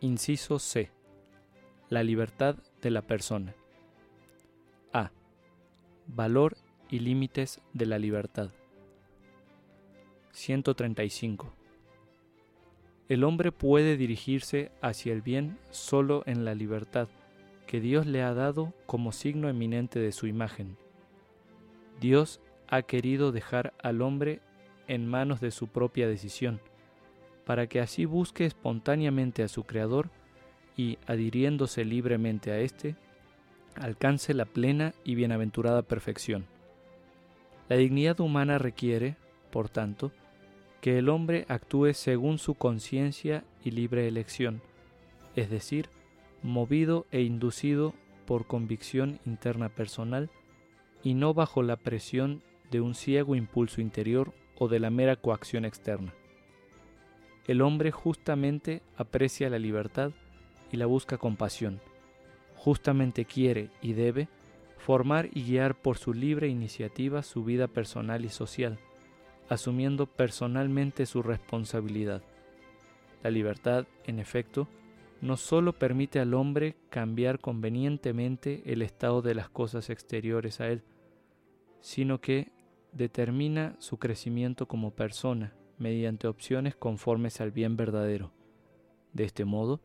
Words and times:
Inciso 0.00 0.60
C. 0.60 0.92
La 1.88 2.04
libertad 2.04 2.54
de 2.80 2.92
la 2.92 3.02
persona. 3.02 3.56
A. 4.92 5.10
Valor 6.06 6.56
y 6.88 7.00
límites 7.00 7.60
de 7.72 7.86
la 7.86 7.98
libertad. 7.98 8.52
135. 10.30 11.52
El 13.08 13.24
hombre 13.24 13.50
puede 13.50 13.96
dirigirse 13.96 14.70
hacia 14.82 15.12
el 15.12 15.20
bien 15.20 15.58
solo 15.72 16.22
en 16.26 16.44
la 16.44 16.54
libertad 16.54 17.08
que 17.66 17.80
Dios 17.80 18.06
le 18.06 18.22
ha 18.22 18.34
dado 18.34 18.74
como 18.86 19.10
signo 19.10 19.48
eminente 19.48 19.98
de 19.98 20.12
su 20.12 20.28
imagen. 20.28 20.76
Dios 22.00 22.40
ha 22.68 22.82
querido 22.82 23.32
dejar 23.32 23.74
al 23.82 24.02
hombre 24.02 24.42
en 24.86 25.08
manos 25.08 25.40
de 25.40 25.50
su 25.50 25.66
propia 25.66 26.06
decisión, 26.06 26.60
para 27.48 27.66
que 27.66 27.80
así 27.80 28.04
busque 28.04 28.44
espontáneamente 28.44 29.42
a 29.42 29.48
su 29.48 29.64
Creador 29.64 30.10
y, 30.76 30.98
adhiriéndose 31.06 31.86
libremente 31.86 32.52
a 32.52 32.58
éste, 32.58 32.94
alcance 33.74 34.34
la 34.34 34.44
plena 34.44 34.92
y 35.02 35.14
bienaventurada 35.14 35.80
perfección. 35.80 36.44
La 37.70 37.76
dignidad 37.76 38.20
humana 38.20 38.58
requiere, 38.58 39.16
por 39.50 39.70
tanto, 39.70 40.12
que 40.82 40.98
el 40.98 41.08
hombre 41.08 41.46
actúe 41.48 41.94
según 41.94 42.36
su 42.36 42.52
conciencia 42.52 43.44
y 43.64 43.70
libre 43.70 44.06
elección, 44.06 44.60
es 45.34 45.48
decir, 45.48 45.88
movido 46.42 47.06
e 47.12 47.22
inducido 47.22 47.94
por 48.26 48.46
convicción 48.46 49.20
interna 49.24 49.70
personal 49.70 50.28
y 51.02 51.14
no 51.14 51.32
bajo 51.32 51.62
la 51.62 51.76
presión 51.76 52.42
de 52.70 52.82
un 52.82 52.94
ciego 52.94 53.34
impulso 53.34 53.80
interior 53.80 54.34
o 54.58 54.68
de 54.68 54.80
la 54.80 54.90
mera 54.90 55.16
coacción 55.16 55.64
externa. 55.64 56.12
El 57.48 57.62
hombre 57.62 57.90
justamente 57.90 58.82
aprecia 58.98 59.48
la 59.48 59.58
libertad 59.58 60.12
y 60.70 60.76
la 60.76 60.84
busca 60.84 61.16
con 61.16 61.36
pasión. 61.36 61.80
Justamente 62.56 63.24
quiere 63.24 63.70
y 63.80 63.94
debe 63.94 64.28
formar 64.76 65.30
y 65.32 65.44
guiar 65.44 65.74
por 65.74 65.96
su 65.96 66.12
libre 66.12 66.48
iniciativa 66.48 67.22
su 67.22 67.44
vida 67.44 67.66
personal 67.66 68.26
y 68.26 68.28
social, 68.28 68.78
asumiendo 69.48 70.04
personalmente 70.04 71.06
su 71.06 71.22
responsabilidad. 71.22 72.22
La 73.22 73.30
libertad, 73.30 73.86
en 74.04 74.18
efecto, 74.18 74.68
no 75.22 75.38
sólo 75.38 75.72
permite 75.72 76.20
al 76.20 76.34
hombre 76.34 76.76
cambiar 76.90 77.40
convenientemente 77.40 78.62
el 78.66 78.82
estado 78.82 79.22
de 79.22 79.34
las 79.34 79.48
cosas 79.48 79.88
exteriores 79.88 80.60
a 80.60 80.68
él, 80.68 80.82
sino 81.80 82.20
que 82.20 82.52
determina 82.92 83.74
su 83.78 83.98
crecimiento 83.98 84.68
como 84.68 84.90
persona 84.90 85.54
mediante 85.78 86.26
opciones 86.26 86.76
conformes 86.76 87.40
al 87.40 87.50
bien 87.50 87.76
verdadero. 87.76 88.32
De 89.12 89.24
este 89.24 89.44
modo, 89.44 89.80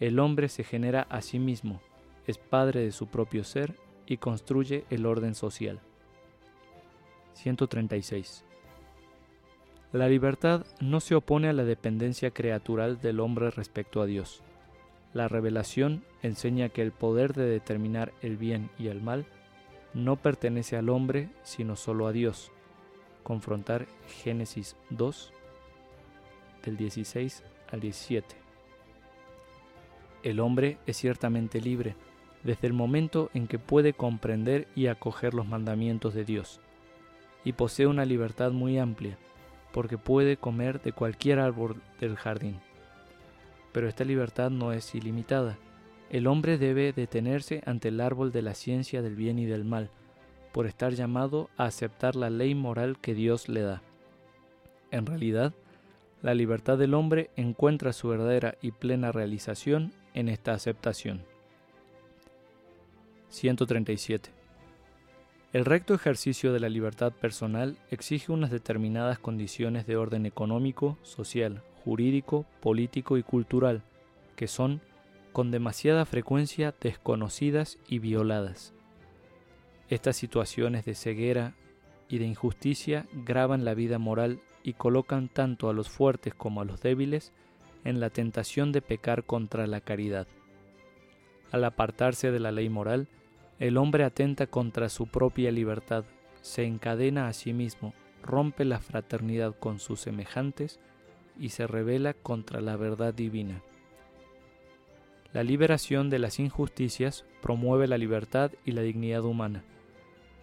el 0.00 0.18
hombre 0.18 0.48
se 0.48 0.64
genera 0.64 1.02
a 1.02 1.22
sí 1.22 1.38
mismo, 1.38 1.80
es 2.26 2.38
padre 2.38 2.80
de 2.80 2.92
su 2.92 3.06
propio 3.06 3.44
ser 3.44 3.76
y 4.06 4.18
construye 4.18 4.84
el 4.90 5.06
orden 5.06 5.34
social. 5.34 5.80
136. 7.34 8.44
La 9.92 10.08
libertad 10.08 10.66
no 10.80 11.00
se 11.00 11.14
opone 11.14 11.48
a 11.48 11.52
la 11.52 11.64
dependencia 11.64 12.30
creatural 12.30 13.00
del 13.00 13.20
hombre 13.20 13.50
respecto 13.50 14.02
a 14.02 14.06
Dios. 14.06 14.42
La 15.14 15.28
revelación 15.28 16.04
enseña 16.22 16.68
que 16.68 16.82
el 16.82 16.92
poder 16.92 17.32
de 17.32 17.46
determinar 17.46 18.12
el 18.20 18.36
bien 18.36 18.68
y 18.78 18.88
el 18.88 19.00
mal 19.00 19.24
no 19.94 20.16
pertenece 20.16 20.76
al 20.76 20.90
hombre, 20.90 21.30
sino 21.42 21.76
solo 21.76 22.06
a 22.06 22.12
Dios. 22.12 22.52
Confrontar 23.22 23.86
Génesis 24.22 24.76
2, 24.90 25.32
del 26.66 26.76
16 26.76 27.42
al 27.72 27.80
17. 27.80 28.36
El 30.22 30.40
hombre 30.40 30.76
es 30.86 30.98
ciertamente 30.98 31.60
libre 31.60 31.96
desde 32.46 32.68
el 32.68 32.72
momento 32.72 33.30
en 33.34 33.48
que 33.48 33.58
puede 33.58 33.92
comprender 33.92 34.68
y 34.76 34.86
acoger 34.86 35.34
los 35.34 35.46
mandamientos 35.46 36.14
de 36.14 36.24
Dios, 36.24 36.60
y 37.44 37.52
posee 37.52 37.86
una 37.86 38.04
libertad 38.04 38.52
muy 38.52 38.78
amplia, 38.78 39.18
porque 39.72 39.98
puede 39.98 40.36
comer 40.36 40.80
de 40.80 40.92
cualquier 40.92 41.40
árbol 41.40 41.82
del 42.00 42.16
jardín. 42.16 42.60
Pero 43.72 43.88
esta 43.88 44.04
libertad 44.04 44.50
no 44.50 44.72
es 44.72 44.94
ilimitada. 44.94 45.58
El 46.08 46.28
hombre 46.28 46.56
debe 46.56 46.92
detenerse 46.92 47.62
ante 47.66 47.88
el 47.88 48.00
árbol 48.00 48.30
de 48.30 48.42
la 48.42 48.54
ciencia 48.54 49.02
del 49.02 49.16
bien 49.16 49.40
y 49.40 49.44
del 49.44 49.64
mal, 49.64 49.90
por 50.52 50.66
estar 50.66 50.94
llamado 50.94 51.50
a 51.56 51.64
aceptar 51.64 52.14
la 52.14 52.30
ley 52.30 52.54
moral 52.54 52.98
que 52.98 53.12
Dios 53.12 53.48
le 53.48 53.62
da. 53.62 53.82
En 54.92 55.04
realidad, 55.04 55.52
la 56.26 56.34
libertad 56.34 56.76
del 56.76 56.94
hombre 56.94 57.30
encuentra 57.36 57.92
su 57.92 58.08
verdadera 58.08 58.56
y 58.60 58.72
plena 58.72 59.12
realización 59.12 59.92
en 60.12 60.28
esta 60.28 60.54
aceptación. 60.54 61.22
137. 63.28 64.30
El 65.52 65.64
recto 65.64 65.94
ejercicio 65.94 66.52
de 66.52 66.58
la 66.58 66.68
libertad 66.68 67.12
personal 67.12 67.76
exige 67.92 68.32
unas 68.32 68.50
determinadas 68.50 69.20
condiciones 69.20 69.86
de 69.86 69.96
orden 69.96 70.26
económico, 70.26 70.98
social, 71.02 71.62
jurídico, 71.84 72.44
político 72.60 73.18
y 73.18 73.22
cultural, 73.22 73.82
que 74.34 74.48
son, 74.48 74.80
con 75.32 75.52
demasiada 75.52 76.06
frecuencia, 76.06 76.74
desconocidas 76.80 77.78
y 77.86 78.00
violadas. 78.00 78.74
Estas 79.90 80.16
situaciones 80.16 80.86
de 80.86 80.96
ceguera 80.96 81.54
y 82.08 82.18
de 82.18 82.26
injusticia 82.26 83.06
graban 83.12 83.64
la 83.64 83.74
vida 83.74 84.00
moral 84.00 84.40
y 84.66 84.72
colocan 84.72 85.28
tanto 85.28 85.70
a 85.70 85.72
los 85.72 85.88
fuertes 85.88 86.34
como 86.34 86.60
a 86.60 86.64
los 86.64 86.80
débiles 86.80 87.32
en 87.84 88.00
la 88.00 88.10
tentación 88.10 88.72
de 88.72 88.82
pecar 88.82 89.22
contra 89.22 89.68
la 89.68 89.80
caridad. 89.80 90.26
Al 91.52 91.64
apartarse 91.64 92.32
de 92.32 92.40
la 92.40 92.50
ley 92.50 92.68
moral, 92.68 93.06
el 93.60 93.76
hombre 93.76 94.02
atenta 94.02 94.48
contra 94.48 94.88
su 94.88 95.06
propia 95.06 95.52
libertad, 95.52 96.04
se 96.40 96.64
encadena 96.64 97.28
a 97.28 97.32
sí 97.32 97.52
mismo, 97.52 97.94
rompe 98.24 98.64
la 98.64 98.80
fraternidad 98.80 99.54
con 99.56 99.78
sus 99.78 100.00
semejantes 100.00 100.80
y 101.38 101.50
se 101.50 101.68
revela 101.68 102.12
contra 102.12 102.60
la 102.60 102.76
verdad 102.76 103.14
divina. 103.14 103.62
La 105.32 105.44
liberación 105.44 106.10
de 106.10 106.18
las 106.18 106.40
injusticias 106.40 107.24
promueve 107.40 107.86
la 107.86 107.98
libertad 107.98 108.50
y 108.64 108.72
la 108.72 108.82
dignidad 108.82 109.22
humana. 109.22 109.62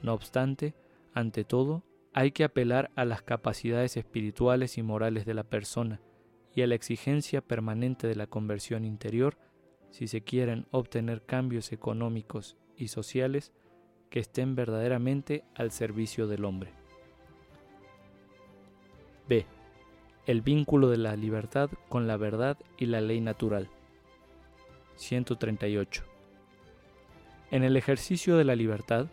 No 0.01 0.13
obstante, 0.13 0.73
ante 1.13 1.43
todo, 1.43 1.83
hay 2.13 2.31
que 2.31 2.43
apelar 2.43 2.91
a 2.95 3.05
las 3.05 3.21
capacidades 3.21 3.97
espirituales 3.97 4.77
y 4.77 4.83
morales 4.83 5.25
de 5.25 5.33
la 5.33 5.43
persona 5.43 5.99
y 6.55 6.61
a 6.61 6.67
la 6.67 6.75
exigencia 6.75 7.41
permanente 7.41 8.07
de 8.07 8.15
la 8.15 8.27
conversión 8.27 8.85
interior 8.85 9.37
si 9.89 10.07
se 10.07 10.21
quieren 10.21 10.65
obtener 10.71 11.23
cambios 11.23 11.71
económicos 11.71 12.57
y 12.77 12.87
sociales 12.87 13.51
que 14.09 14.19
estén 14.19 14.55
verdaderamente 14.55 15.43
al 15.55 15.71
servicio 15.71 16.27
del 16.27 16.45
hombre. 16.45 16.71
B. 19.27 19.45
El 20.25 20.41
vínculo 20.41 20.89
de 20.89 20.97
la 20.97 21.15
libertad 21.15 21.69
con 21.89 22.07
la 22.07 22.17
verdad 22.17 22.57
y 22.77 22.85
la 22.85 23.01
ley 23.01 23.21
natural. 23.21 23.69
138. 24.95 26.03
En 27.51 27.63
el 27.63 27.75
ejercicio 27.75 28.37
de 28.37 28.43
la 28.43 28.55
libertad, 28.55 29.07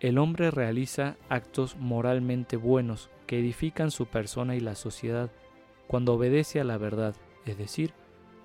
el 0.00 0.16
hombre 0.16 0.50
realiza 0.50 1.16
actos 1.28 1.76
moralmente 1.76 2.56
buenos 2.56 3.10
que 3.26 3.38
edifican 3.38 3.90
su 3.90 4.06
persona 4.06 4.56
y 4.56 4.60
la 4.60 4.74
sociedad 4.74 5.30
cuando 5.86 6.14
obedece 6.14 6.60
a 6.60 6.64
la 6.64 6.78
verdad, 6.78 7.14
es 7.44 7.58
decir, 7.58 7.92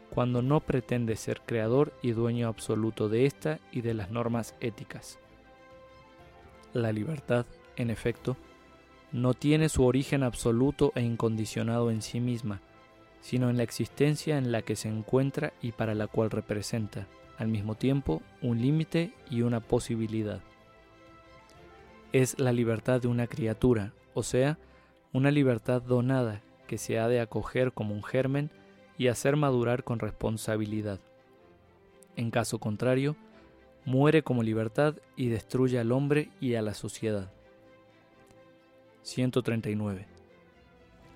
cuando 0.10 0.42
no 0.42 0.60
pretende 0.60 1.16
ser 1.16 1.42
creador 1.46 1.94
y 2.02 2.12
dueño 2.12 2.48
absoluto 2.48 3.08
de 3.08 3.26
ésta 3.26 3.60
y 3.72 3.82
de 3.82 3.94
las 3.94 4.12
normas 4.12 4.56
éticas. 4.60 5.18
La 6.74 6.92
libertad, 6.92 7.46
en 7.78 7.90
efecto, 7.90 8.36
no 9.14 9.34
tiene 9.34 9.70
su 9.70 9.86
origen 9.86 10.24
absoluto 10.24 10.92
e 10.96 11.02
incondicionado 11.02 11.90
en 11.90 12.02
sí 12.02 12.20
misma, 12.20 12.60
sino 13.22 13.50
en 13.50 13.58
la 13.58 13.64
existencia 13.64 14.38
en 14.38 14.52
la 14.52 14.62
que 14.62 14.76
se 14.76 14.90
encuentra 14.90 15.54
y 15.62 15.72
para 15.72 15.96
la 15.96 16.08
cual 16.08 16.32
representa, 16.32 17.08
al 17.38 17.48
mismo 17.48 17.76
tiempo, 17.76 18.22
un 18.42 18.62
límite 18.62 19.14
y 19.30 19.42
una 19.42 19.62
posibilidad. 19.62 20.42
Es 22.16 22.40
la 22.40 22.54
libertad 22.54 23.02
de 23.02 23.10
una 23.10 23.28
criatura, 23.28 23.92
o 24.14 24.24
sea, 24.24 24.58
una 25.12 25.32
libertad 25.32 25.82
donada 25.82 26.42
que 26.66 26.78
se 26.78 26.98
ha 26.98 27.10
de 27.10 27.20
acoger 27.20 27.74
como 27.74 27.94
un 27.94 28.06
germen 28.06 28.52
y 28.98 29.10
hacer 29.10 29.36
madurar 29.36 29.84
con 29.84 30.00
responsabilidad. 30.00 31.02
En 32.16 32.32
caso 32.32 32.58
contrario, 32.58 33.18
muere 33.84 34.24
como 34.24 34.44
libertad 34.44 34.96
y 35.18 35.28
destruye 35.28 35.78
al 35.78 35.92
hombre 35.92 36.30
y 36.40 36.56
a 36.56 36.62
la 36.62 36.74
sociedad. 36.74 37.34
139. 39.02 40.08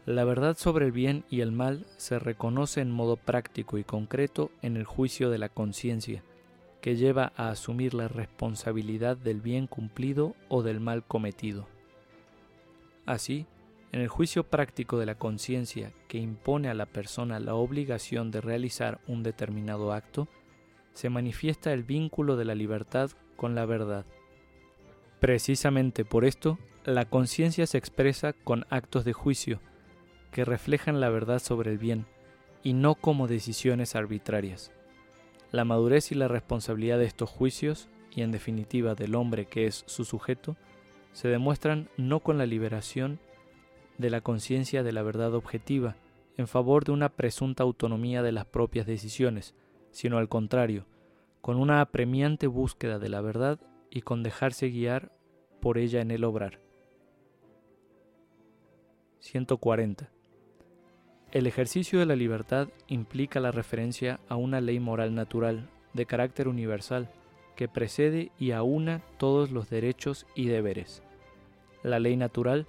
La 0.06 0.26
verdad 0.26 0.58
sobre 0.58 0.86
el 0.86 0.92
bien 0.92 1.24
y 1.30 1.40
el 1.40 1.54
mal 1.54 1.86
se 1.96 2.20
reconoce 2.20 2.82
en 2.82 2.92
modo 2.92 3.16
práctico 3.16 3.78
y 3.78 3.86
concreto 3.86 4.52
en 4.62 4.76
el 4.76 4.84
juicio 4.84 5.30
de 5.30 5.38
la 5.38 5.48
conciencia, 5.48 6.26
que 6.82 6.96
lleva 6.96 7.34
a 7.36 7.50
asumir 7.50 7.94
la 7.94 8.08
responsabilidad 8.08 9.18
del 9.18 9.42
bien 9.42 9.68
cumplido 9.68 10.36
o 10.48 10.64
del 10.64 10.80
mal 10.80 11.04
cometido. 11.06 11.68
Así, 13.06 13.46
En 13.92 14.02
el 14.02 14.08
juicio 14.08 14.44
práctico 14.44 15.00
de 15.00 15.08
la 15.08 15.16
conciencia 15.16 15.92
que 16.08 16.20
impone 16.20 16.70
a 16.70 16.76
la 16.76 16.86
persona 16.86 17.40
la 17.40 17.56
obligación 17.56 18.30
de 18.30 18.40
realizar 18.40 19.00
un 19.08 19.24
determinado 19.24 19.94
acto, 19.94 20.28
se 20.94 21.10
manifiesta 21.10 21.74
el 21.74 21.84
vínculo 21.84 22.36
de 22.38 22.46
la 22.46 22.54
libertad 22.54 23.10
con 23.36 23.56
la 23.56 23.66
verdad. 23.66 24.06
Precisamente 25.20 26.06
por 26.06 26.24
esto, 26.24 26.60
la 26.86 27.06
conciencia 27.06 27.66
se 27.66 27.80
expresa 27.80 28.34
con 28.34 28.66
actos 28.70 29.06
de 29.06 29.14
juicio, 29.14 29.60
que 30.32 30.46
reflejan 30.46 31.00
la 31.00 31.10
verdad 31.10 31.40
sobre 31.40 31.72
el 31.72 31.80
bien, 31.80 32.06
y 32.62 32.74
no 32.74 32.94
como 32.94 33.28
decisiones 33.28 33.96
arbitrarias. 33.96 34.72
La 35.52 35.66
madurez 35.66 36.12
y 36.12 36.16
la 36.16 36.28
responsabilidad 36.28 37.00
de 37.00 37.06
estos 37.06 37.30
juicios, 37.30 37.90
y 38.12 38.22
en 38.22 38.32
definitiva 38.32 38.96
del 38.96 39.16
hombre 39.16 39.46
que 39.46 39.66
es 39.66 39.84
su 39.88 40.06
sujeto, 40.06 40.56
se 41.12 41.28
demuestran 41.28 41.90
no 41.98 42.20
con 42.20 42.38
la 42.38 42.46
liberación 42.46 43.20
de 43.98 44.10
la 44.10 44.22
conciencia 44.22 44.84
de 44.84 44.92
la 44.92 45.02
verdad 45.02 45.34
objetiva, 45.34 45.96
en 46.38 46.48
favor 46.48 46.86
de 46.86 46.92
una 46.92 47.10
presunta 47.10 47.64
autonomía 47.64 48.24
de 48.24 48.32
las 48.32 48.46
propias 48.46 48.86
decisiones, 48.86 49.56
sino 49.92 50.18
al 50.18 50.30
contrario, 50.30 50.86
con 51.42 51.58
una 51.58 51.82
apremiante 51.82 52.48
búsqueda 52.48 53.00
de 53.00 53.10
la 53.10 53.22
verdad 53.22 53.60
y 53.90 54.02
con 54.02 54.24
dejarse 54.24 54.70
guiar 54.70 55.12
por 55.60 55.78
ella 55.78 56.02
en 56.02 56.12
el 56.12 56.24
obrar. 56.24 56.60
140. 59.20 60.10
El 61.32 61.46
ejercicio 61.46 62.00
de 62.00 62.08
la 62.08 62.16
libertad 62.16 62.70
implica 62.88 63.40
la 63.40 63.52
referencia 63.52 64.20
a 64.30 64.36
una 64.36 64.62
ley 64.62 64.80
moral 64.80 65.14
natural, 65.14 65.70
de 65.94 66.08
carácter 66.08 66.48
universal, 66.48 67.08
que 67.56 67.68
precede 67.68 68.32
y 68.40 68.50
aúna 68.52 69.04
todos 69.18 69.52
los 69.52 69.70
derechos 69.70 70.26
y 70.34 70.48
deberes. 70.48 71.04
La 71.84 72.00
ley 72.00 72.18
natural 72.18 72.66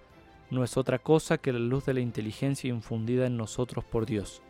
no 0.51 0.63
es 0.63 0.77
otra 0.77 0.99
cosa 0.99 1.39
que 1.39 1.55
la 1.55 1.59
luz 1.59 1.87
de 1.87 1.95
la 1.95 2.01
inteligencia 2.01 2.69
infundida 2.69 3.27
en 3.27 3.39
nosotros 3.39 3.83
por 3.83 4.05
Dios. 4.05 4.43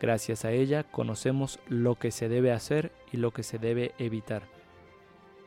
Gracias 0.00 0.44
a 0.44 0.52
ella 0.52 0.84
conocemos 0.84 1.58
lo 1.68 1.96
que 1.96 2.12
se 2.12 2.28
debe 2.28 2.52
hacer 2.52 2.92
y 3.12 3.16
lo 3.16 3.32
que 3.32 3.42
se 3.42 3.58
debe 3.58 3.92
evitar. 3.98 4.44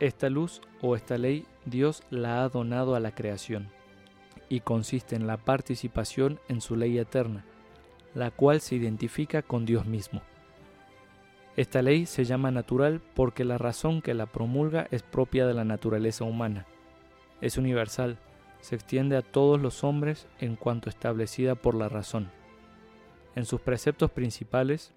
Esta 0.02 0.30
luz 0.30 0.60
o 0.82 0.98
esta 0.98 1.18
ley 1.18 1.46
Dios 1.66 2.04
la 2.10 2.44
ha 2.44 2.50
donado 2.50 2.96
a 2.96 3.00
la 3.00 3.16
creación 3.16 3.70
y 4.50 4.60
consiste 4.60 5.16
en 5.16 5.28
la 5.28 5.38
participación 5.38 6.42
en 6.50 6.60
su 6.60 6.76
ley 6.76 6.98
eterna, 6.98 7.46
la 8.16 8.32
cual 8.32 8.62
se 8.62 8.76
identifica 8.76 9.44
con 9.44 9.66
Dios 9.66 9.86
mismo. 9.86 10.22
Esta 11.58 11.82
ley 11.82 12.06
se 12.06 12.26
llama 12.26 12.50
natural 12.50 13.02
porque 13.14 13.46
la 13.46 13.58
razón 13.58 14.02
que 14.02 14.14
la 14.14 14.26
promulga 14.26 14.88
es 14.90 15.04
propia 15.04 15.46
de 15.46 15.54
la 15.54 15.64
naturaleza 15.64 16.24
humana. 16.24 16.66
Es 17.42 17.58
universal, 17.58 18.18
se 18.62 18.76
extiende 18.76 19.16
a 19.16 19.22
todos 19.22 19.62
los 19.62 19.84
hombres 19.84 20.28
en 20.40 20.56
cuanto 20.56 20.90
establecida 20.90 21.56
por 21.56 21.76
la 21.76 21.88
razón. 21.88 22.30
En 23.36 23.46
sus 23.46 23.62
preceptos 23.62 24.12
principales, 24.12 24.94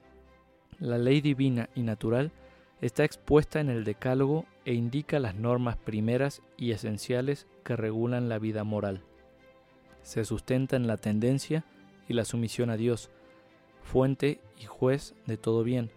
la 0.78 0.96
ley 0.96 1.20
divina 1.20 1.68
y 1.74 1.82
natural 1.82 2.30
está 2.80 3.04
expuesta 3.04 3.60
en 3.60 3.68
el 3.68 3.84
Decálogo 3.84 4.46
e 4.64 4.74
indica 4.74 5.18
las 5.18 5.34
normas 5.34 5.76
primeras 5.76 6.42
y 6.56 6.70
esenciales 6.70 7.48
que 7.64 7.76
regulan 7.76 8.28
la 8.28 8.38
vida 8.38 8.62
moral. 8.62 9.02
Se 10.02 10.24
sustenta 10.24 10.76
en 10.76 10.86
la 10.86 10.96
tendencia 10.96 11.64
y 12.08 12.14
la 12.14 12.24
sumisión 12.24 12.70
a 12.70 12.76
Dios, 12.76 13.10
fuente 13.82 14.40
y 14.58 14.64
juez 14.64 15.14
de 15.26 15.36
todo 15.36 15.62
bien, 15.62 15.90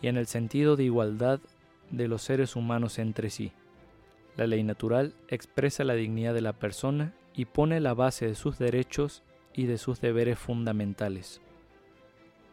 y 0.00 0.08
en 0.08 0.16
el 0.16 0.26
sentido 0.26 0.76
de 0.76 0.84
igualdad 0.84 1.40
de 1.90 2.08
los 2.08 2.22
seres 2.22 2.56
humanos 2.56 2.98
entre 2.98 3.30
sí. 3.30 3.52
La 4.36 4.46
ley 4.46 4.62
natural 4.62 5.14
expresa 5.28 5.84
la 5.84 5.94
dignidad 5.94 6.34
de 6.34 6.40
la 6.40 6.54
persona 6.54 7.12
y 7.34 7.44
pone 7.44 7.80
la 7.80 7.94
base 7.94 8.26
de 8.26 8.34
sus 8.34 8.58
derechos 8.58 9.22
y 9.54 9.66
de 9.66 9.78
sus 9.78 10.00
deberes 10.00 10.38
fundamentales. 10.38 11.40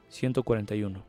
141. 0.09 1.03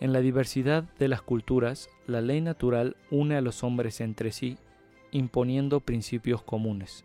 En 0.00 0.12
la 0.12 0.20
diversidad 0.20 0.84
de 0.98 1.08
las 1.08 1.22
culturas, 1.22 1.88
la 2.06 2.20
ley 2.20 2.40
natural 2.40 2.96
une 3.10 3.36
a 3.36 3.40
los 3.40 3.64
hombres 3.64 4.00
entre 4.00 4.32
sí, 4.32 4.58
imponiendo 5.12 5.80
principios 5.80 6.42
comunes. 6.42 7.04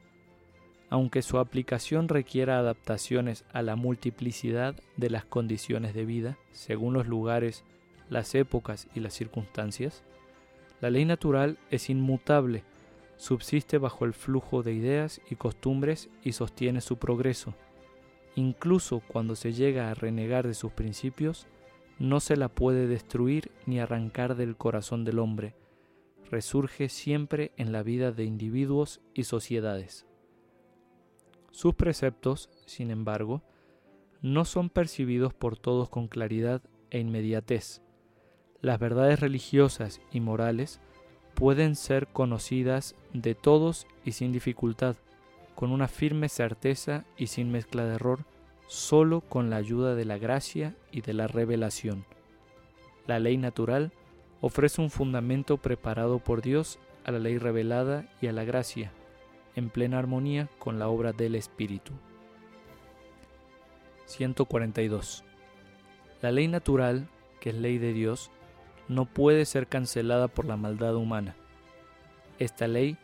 Aunque 0.90 1.22
su 1.22 1.38
aplicación 1.38 2.08
requiera 2.08 2.58
adaptaciones 2.58 3.46
a 3.54 3.62
la 3.62 3.76
multiplicidad 3.76 4.76
de 4.98 5.10
las 5.10 5.24
condiciones 5.24 5.94
de 5.94 6.06
vida, 6.06 6.38
según 6.52 6.94
los 6.94 7.08
lugares, 7.08 7.64
las 8.10 8.34
épocas 8.34 8.88
y 8.96 9.00
las 9.00 9.14
circunstancias, 9.14 10.04
la 10.82 10.90
ley 10.90 11.06
natural 11.06 11.60
es 11.70 11.90
inmutable, 11.90 12.64
subsiste 13.18 13.78
bajo 13.78 14.06
el 14.06 14.14
flujo 14.14 14.64
de 14.64 14.74
ideas 14.74 15.22
y 15.30 15.36
costumbres 15.36 16.10
y 16.24 16.32
sostiene 16.32 16.82
su 16.82 16.98
progreso. 16.98 17.54
Incluso 18.36 19.02
cuando 19.08 19.36
se 19.36 19.54
llega 19.54 19.92
a 19.92 19.94
renegar 19.94 20.48
de 20.48 20.54
sus 20.54 20.72
principios, 20.72 21.46
no 22.00 22.22
se 22.22 22.38
la 22.38 22.48
puede 22.48 22.88
destruir 22.88 23.52
ni 23.66 23.80
arrancar 23.80 24.36
del 24.36 24.56
corazón 24.56 25.04
del 25.04 25.20
hombre. 25.20 25.54
Resurge 26.32 26.88
siempre 26.88 27.52
en 27.58 27.74
la 27.74 27.84
vida 27.84 28.14
de 28.14 28.24
individuos 28.24 29.02
y 29.14 29.26
sociedades. 29.26 30.06
Sus 31.52 31.74
preceptos, 31.76 32.50
sin 32.66 32.92
embargo, 32.92 33.42
no 34.22 34.46
son 34.46 34.70
percibidos 34.70 35.34
por 35.34 35.58
todos 35.58 35.90
con 35.90 36.08
claridad 36.08 36.62
e 36.90 37.00
inmediatez. 37.00 37.82
Las 38.62 38.80
verdades 38.80 39.20
religiosas 39.20 40.02
y 40.12 40.20
morales 40.20 40.82
pueden 41.34 41.76
ser 41.76 42.08
conocidas 42.08 42.96
de 43.14 43.34
todos 43.34 43.88
y 44.04 44.12
sin 44.12 44.32
dificultad, 44.32 44.98
con 45.56 45.72
una 45.72 45.88
firme 45.88 46.30
certeza 46.30 47.06
y 47.18 47.28
sin 47.28 47.52
mezcla 47.52 47.86
de 47.86 47.96
error, 47.96 48.26
solo 48.68 49.22
con 49.22 49.50
la 49.50 49.56
ayuda 49.56 49.96
de 49.96 50.06
la 50.06 50.18
gracia 50.18 50.76
y 50.92 51.02
de 51.02 51.14
la 51.14 51.28
revelación. 51.28 52.06
La 53.08 53.20
ley 53.20 53.38
natural 53.38 53.92
ofrece 54.42 54.82
un 54.82 54.90
fundamento 54.90 55.58
preparado 55.58 56.20
por 56.20 56.42
Dios 56.42 56.80
a 57.06 57.12
la 57.12 57.20
ley 57.20 57.38
revelada 57.38 58.08
y 58.22 58.28
a 58.28 58.34
la 58.34 58.44
gracia, 58.44 58.92
en 59.56 59.70
plena 59.70 60.00
armonía 60.00 60.50
con 60.60 60.80
la 60.80 60.88
obra 60.88 61.14
del 61.14 61.36
Espíritu. 61.36 61.94
142. 64.06 65.24
La 66.22 66.32
ley 66.32 66.48
natural, 66.48 67.08
que 67.40 67.50
es 67.52 67.56
ley 67.56 67.78
de 67.78 67.94
Dios, 67.94 68.32
no 68.88 69.06
puede 69.06 69.46
ser 69.46 69.68
cancelada 69.68 70.28
por 70.28 70.46
la 70.46 70.58
maldad 70.58 70.96
humana. 70.96 71.36
Esta 72.40 72.68
ley 72.68 72.98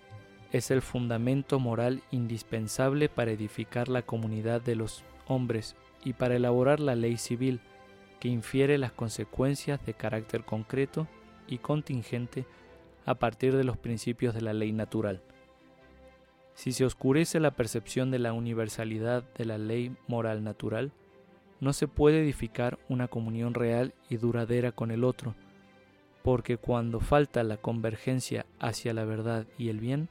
es 0.52 0.72
el 0.72 0.82
fundamento 0.82 1.60
moral 1.60 2.02
indispensable 2.12 3.10
para 3.10 3.32
edificar 3.32 3.88
la 3.88 4.02
comunidad 4.02 4.62
de 4.62 4.76
los 4.76 5.04
hombres 5.28 5.76
y 6.04 6.14
para 6.14 6.36
elaborar 6.36 6.80
la 6.80 6.96
ley 6.96 7.18
civil 7.18 7.60
que 8.20 8.30
infiere 8.30 8.78
las 8.78 8.92
consecuencias 8.92 9.86
de 9.86 9.94
carácter 9.94 10.44
concreto 10.44 11.08
y 11.48 11.58
contingente 11.58 12.46
a 13.06 13.16
partir 13.16 13.56
de 13.56 13.64
los 13.64 13.78
principios 13.78 14.34
de 14.34 14.42
la 14.42 14.54
ley 14.54 14.72
natural. 14.72 15.22
Si 16.56 16.72
se 16.72 16.86
oscurece 16.86 17.40
la 17.40 17.52
percepción 17.52 18.12
de 18.12 18.20
la 18.20 18.34
universalidad 18.34 19.24
de 19.38 19.46
la 19.46 19.58
ley 19.58 19.96
moral 20.08 20.44
natural, 20.44 20.94
no 21.60 21.74
se 21.74 21.88
puede 21.88 22.22
edificar 22.22 22.80
una 22.90 23.08
comunión 23.10 23.54
real 23.54 23.94
y 24.10 24.18
duradera 24.18 24.72
con 24.72 24.90
el 24.92 25.04
otro, 25.04 25.36
porque 26.24 26.58
cuando 26.58 27.02
falta 27.02 27.44
la 27.44 27.58
convergencia 27.58 28.46
hacia 28.60 28.94
la 28.94 29.04
verdad 29.04 29.46
y 29.58 29.70
el 29.70 29.80
bien, 29.80 30.08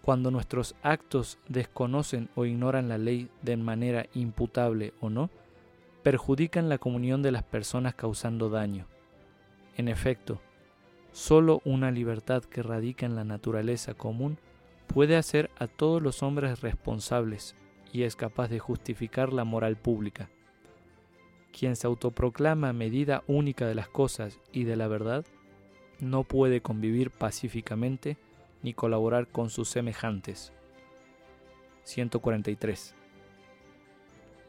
cuando 0.00 0.30
nuestros 0.30 0.76
actos 0.82 1.38
desconocen 1.48 2.28
o 2.36 2.44
ignoran 2.44 2.88
la 2.88 2.96
ley 2.96 3.28
de 3.42 3.56
manera 3.56 4.06
imputable 4.14 4.94
o 5.00 5.10
no, 5.10 5.28
perjudican 6.02 6.68
la 6.68 6.78
comunión 6.78 7.20
de 7.20 7.32
las 7.32 7.42
personas 7.42 7.94
causando 7.94 8.48
daño. 8.48 8.86
En 9.76 9.88
efecto, 9.88 10.40
sólo 11.12 11.60
una 11.64 11.90
libertad 11.90 12.44
que 12.44 12.62
radica 12.62 13.06
en 13.06 13.16
la 13.16 13.24
naturaleza 13.24 13.94
común 13.94 14.38
puede 14.92 15.16
hacer 15.16 15.50
a 15.56 15.68
todos 15.68 16.02
los 16.02 16.22
hombres 16.22 16.62
responsables 16.62 17.54
y 17.92 18.02
es 18.02 18.16
capaz 18.16 18.48
de 18.48 18.58
justificar 18.58 19.32
la 19.32 19.44
moral 19.44 19.76
pública. 19.76 20.28
Quien 21.56 21.76
se 21.76 21.86
autoproclama 21.86 22.72
medida 22.72 23.22
única 23.28 23.66
de 23.66 23.74
las 23.76 23.88
cosas 23.88 24.40
y 24.52 24.64
de 24.64 24.76
la 24.76 24.88
verdad, 24.88 25.24
no 26.00 26.24
puede 26.24 26.60
convivir 26.60 27.10
pacíficamente 27.10 28.16
ni 28.62 28.74
colaborar 28.74 29.28
con 29.28 29.48
sus 29.48 29.68
semejantes. 29.68 30.52
143. 31.84 32.94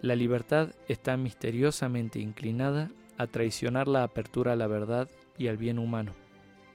La 0.02 0.16
libertad 0.16 0.70
está 0.88 1.18
misteriosamente 1.18 2.20
inclinada 2.20 2.90
a 3.18 3.28
traicionar 3.28 3.88
la 3.88 4.04
apertura 4.04 4.54
a 4.54 4.56
la 4.56 4.68
verdad 4.68 5.08
y 5.38 5.48
al 5.48 5.58
bien 5.58 5.78
humano, 5.78 6.14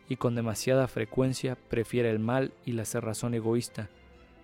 y 0.09 0.17
con 0.17 0.35
demasiada 0.35 0.89
frecuencia 0.89 1.57
prefiere 1.69 2.11
el 2.11 2.19
mal 2.19 2.53
y 2.65 2.73
la 2.73 2.85
cerrazón 2.85 3.35
egoísta, 3.35 3.89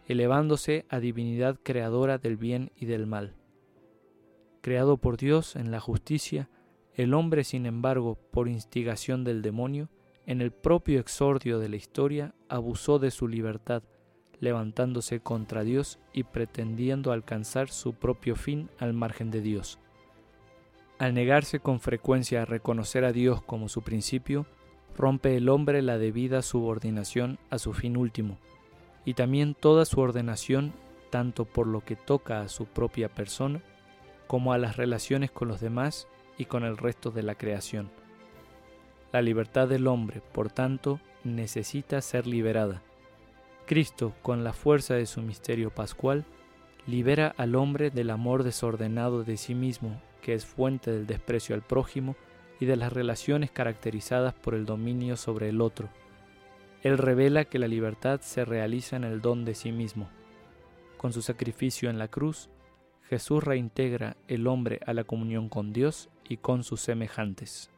elevándose 0.09 0.85
a 0.89 1.01
divinidad 1.01 1.59
creadora 1.63 2.19
del 2.19 2.37
bien 2.37 2.73
y 2.77 2.87
del 2.87 3.07
mal. 3.07 3.35
Creado 4.61 4.97
por 4.97 5.17
Dios 5.17 5.57
en 5.57 5.71
la 5.71 5.81
justicia, 5.81 6.49
el 6.95 7.15
hombre, 7.15 7.45
sin 7.45 7.67
embargo, 7.67 8.19
por 8.31 8.49
instigación 8.49 9.25
del 9.25 9.43
demonio, 9.43 9.89
en 10.27 10.41
el 10.41 10.53
propio 10.53 11.01
exordio 11.01 11.59
de 11.59 11.69
la 11.69 11.77
historia, 11.77 12.35
abusó 12.49 12.99
de 12.99 13.11
su 13.11 13.27
libertad, 13.27 13.83
levantándose 14.41 15.21
contra 15.21 15.63
Dios 15.63 15.99
y 16.13 16.25
pretendiendo 16.25 17.13
alcanzar 17.13 17.71
su 17.71 17.95
propio 17.95 18.37
fin 18.37 18.69
al 18.79 18.93
margen 18.93 19.31
de 19.31 19.41
Dios. 19.41 19.79
Al 20.99 21.15
negarse 21.15 21.61
con 21.61 21.81
frecuencia 21.81 22.43
a 22.43 22.45
reconocer 22.45 23.05
a 23.05 23.13
Dios 23.13 23.43
como 23.43 23.69
su 23.69 23.83
principio, 23.83 24.47
rompe 24.97 25.37
el 25.37 25.49
hombre 25.49 25.83
la 25.83 25.99
debida 25.99 26.43
subordinación 26.43 27.39
a 27.51 27.59
su 27.59 27.73
fin 27.73 27.97
último, 27.97 28.39
y 29.05 29.15
también 29.15 29.55
toda 29.55 29.85
su 29.85 30.01
ordenación 30.01 30.73
tanto 31.11 31.45
por 31.45 31.67
lo 31.67 31.85
que 31.85 31.97
toca 31.97 32.41
a 32.41 32.49
su 32.49 32.65
propia 32.67 33.09
persona 33.09 33.61
como 34.27 34.53
a 34.53 34.59
las 34.59 34.77
relaciones 34.77 35.31
con 35.31 35.49
los 35.49 35.61
demás 35.61 36.09
y 36.39 36.47
con 36.47 36.65
el 36.65 36.79
resto 36.79 37.11
de 37.11 37.23
la 37.23 37.35
creación. 37.35 37.91
La 39.13 39.21
libertad 39.21 39.69
del 39.69 39.89
hombre, 39.89 40.23
por 40.33 40.51
tanto, 40.51 41.01
necesita 41.23 42.01
ser 42.01 42.27
liberada. 42.27 42.83
Cristo, 43.67 44.15
con 44.23 44.43
la 44.43 44.55
fuerza 44.55 44.95
de 44.95 45.05
su 45.05 45.21
misterio 45.21 45.71
pascual, 45.71 46.25
libera 46.87 47.35
al 47.37 47.55
hombre 47.55 47.91
del 47.91 48.09
amor 48.09 48.43
desordenado 48.43 49.23
de 49.23 49.37
sí 49.37 49.55
mismo, 49.55 50.01
que 50.23 50.33
es 50.33 50.47
fuente 50.47 50.91
del 50.91 51.07
desprecio 51.07 51.55
al 51.55 51.63
prójimo 51.63 52.17
y 52.63 52.65
de 52.65 52.77
las 52.77 52.93
relaciones 52.93 53.51
caracterizadas 53.51 54.35
por 54.35 54.55
el 54.55 54.67
dominio 54.67 55.17
sobre 55.17 55.49
el 55.49 55.61
otro. 55.61 55.89
Él 56.85 56.97
revela 56.97 57.45
que 57.45 57.59
la 57.59 57.67
libertad 57.67 58.21
se 58.21 58.45
realiza 58.45 58.95
en 58.95 59.03
el 59.03 59.21
don 59.21 59.45
de 59.45 59.57
sí 59.57 59.73
mismo. 59.73 60.09
Con 60.97 61.13
su 61.13 61.23
sacrificio 61.23 61.91
en 61.91 61.99
la 61.99 62.07
cruz, 62.07 62.51
Jesús 63.09 63.43
reintegra 63.43 64.17
el 64.29 64.47
hombre 64.47 64.79
a 64.87 64.95
la 64.95 65.03
comunión 65.03 65.49
con 65.49 65.73
Dios 65.73 66.09
y 66.29 66.37
con 66.37 66.63
sus 66.63 66.81
semejantes. 66.81 67.69